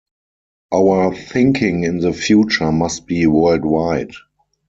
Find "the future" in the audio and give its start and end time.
1.99-2.71